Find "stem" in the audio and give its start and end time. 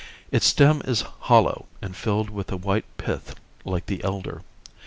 0.47-0.81